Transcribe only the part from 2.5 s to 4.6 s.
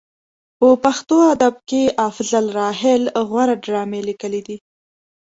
راحل غوره ډرامې لیکلې دي.